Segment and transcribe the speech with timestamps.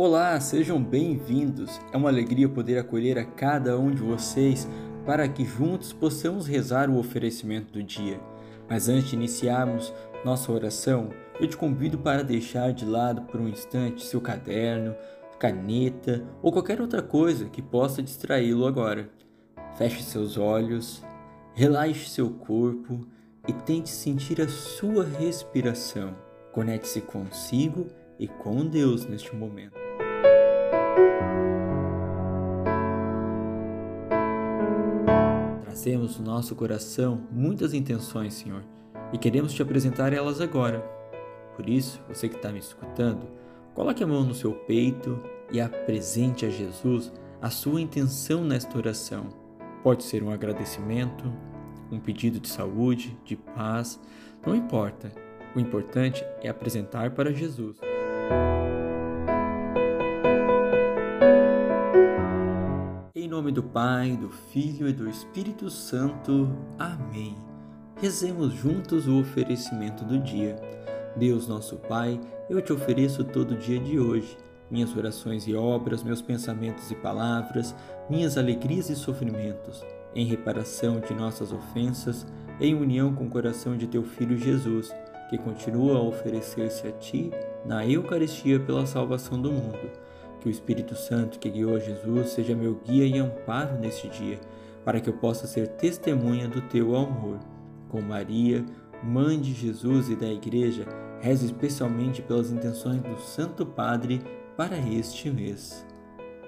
[0.00, 1.80] Olá, sejam bem-vindos.
[1.92, 4.68] É uma alegria poder acolher a cada um de vocês
[5.04, 8.20] para que juntos possamos rezar o oferecimento do dia.
[8.70, 9.92] Mas antes de iniciarmos
[10.24, 11.08] nossa oração,
[11.40, 14.94] eu te convido para deixar de lado por um instante seu caderno,
[15.36, 19.10] caneta ou qualquer outra coisa que possa distraí-lo agora.
[19.76, 21.02] Feche seus olhos,
[21.54, 23.04] relaxe seu corpo
[23.48, 26.14] e tente sentir a sua respiração.
[26.52, 29.87] Conecte-se consigo e com Deus neste momento.
[35.88, 38.62] Trazemos no nosso coração muitas intenções, Senhor,
[39.10, 40.80] e queremos te apresentar elas agora.
[41.56, 43.26] Por isso, você que está me escutando,
[43.74, 45.18] coloque a mão no seu peito
[45.50, 47.10] e apresente a Jesus
[47.40, 49.30] a sua intenção nesta oração.
[49.82, 51.24] Pode ser um agradecimento,
[51.90, 53.98] um pedido de saúde, de paz,
[54.46, 55.10] não importa.
[55.56, 57.78] O importante é apresentar para Jesus.
[63.26, 66.48] Nome do Pai, do Filho e do Espírito Santo.
[66.78, 67.34] Amém.
[67.96, 70.54] Rezemos juntos o oferecimento do dia.
[71.16, 74.36] Deus, nosso Pai, eu te ofereço todo o dia de hoje,
[74.70, 77.74] minhas orações e obras, meus pensamentos e palavras,
[78.08, 82.26] minhas alegrias e sofrimentos, em reparação de nossas ofensas,
[82.60, 84.94] em união com o coração de teu Filho Jesus,
[85.30, 87.32] que continua a oferecer-se a ti
[87.64, 90.07] na Eucaristia pela salvação do mundo
[90.48, 94.40] o Espírito Santo que guiou Jesus seja meu guia e amparo neste dia,
[94.84, 97.38] para que eu possa ser testemunha do teu amor.
[97.88, 98.64] Com Maria,
[99.02, 100.86] mãe de Jesus e da Igreja,
[101.20, 104.20] rezo especialmente pelas intenções do Santo Padre
[104.56, 105.86] para este mês.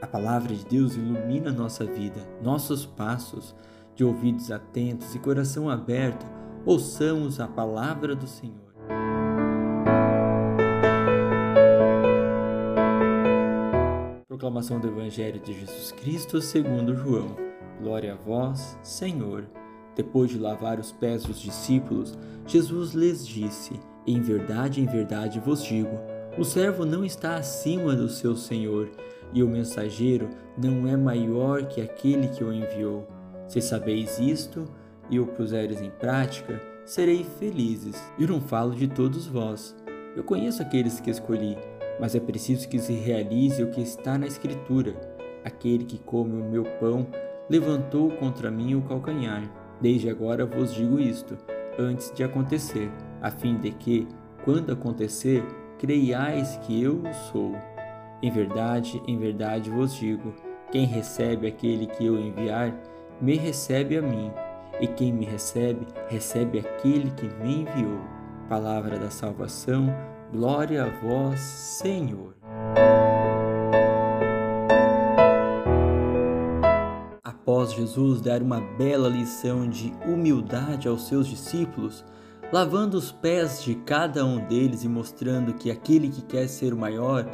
[0.00, 3.54] A palavra de Deus ilumina nossa vida, nossos passos,
[3.94, 6.24] de ouvidos atentos e coração aberto,
[6.64, 8.67] ouçamos a palavra do Senhor.
[14.48, 17.36] Proclamação do Evangelho de Jesus Cristo segundo João.
[17.82, 19.44] Glória a vós, Senhor.
[19.94, 25.62] Depois de lavar os pés dos discípulos, Jesus lhes disse: Em verdade, em verdade vos
[25.62, 26.00] digo,
[26.38, 28.90] o servo não está acima do seu senhor,
[29.34, 33.06] e o mensageiro não é maior que aquele que o enviou.
[33.46, 34.64] Se sabeis isto
[35.10, 38.02] e o puseres em prática, sereis felizes.
[38.18, 39.76] E não falo de todos vós.
[40.16, 41.54] Eu conheço aqueles que escolhi
[42.00, 44.94] mas é preciso que se realize o que está na Escritura:
[45.44, 47.06] aquele que come o meu pão
[47.48, 49.42] levantou contra mim o calcanhar.
[49.80, 51.36] Desde agora vos digo isto,
[51.78, 52.90] antes de acontecer,
[53.22, 54.08] a fim de que,
[54.44, 55.44] quando acontecer,
[55.78, 57.56] creiais que eu sou.
[58.20, 60.34] Em verdade, em verdade vos digo:
[60.70, 62.74] quem recebe aquele que eu enviar,
[63.20, 64.30] me recebe a mim,
[64.80, 68.00] e quem me recebe, recebe aquele que me enviou.
[68.48, 69.94] Palavra da salvação
[70.30, 72.34] Glória a vós, Senhor.
[77.24, 82.04] Após Jesus dar uma bela lição de humildade aos seus discípulos,
[82.52, 86.78] lavando os pés de cada um deles e mostrando que aquele que quer ser o
[86.78, 87.24] maior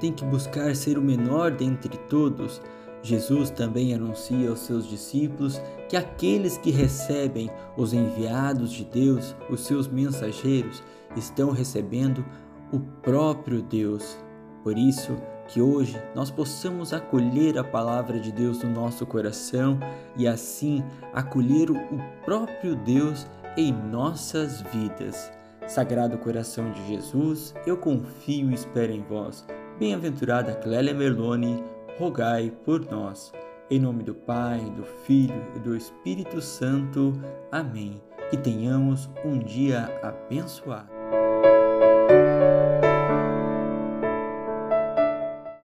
[0.00, 2.60] tem que buscar ser o menor dentre todos,
[3.02, 9.60] Jesus também anuncia aos seus discípulos que aqueles que recebem os enviados de Deus, os
[9.60, 10.82] seus mensageiros,
[11.16, 12.24] estão recebendo
[12.72, 14.18] o próprio Deus.
[14.62, 15.16] Por isso,
[15.52, 19.78] que hoje nós possamos acolher a palavra de Deus no nosso coração
[20.16, 21.76] e assim acolher o
[22.24, 25.32] próprio Deus em nossas vidas.
[25.66, 29.44] Sagrado coração de Jesus, eu confio e espero em vós.
[29.78, 31.64] Bem-aventurada Clélia Merlone,
[32.00, 33.30] rogai por nós.
[33.70, 37.12] Em nome do Pai, do Filho e do Espírito Santo.
[37.52, 38.00] Amém.
[38.30, 40.99] Que tenhamos um dia abençoado.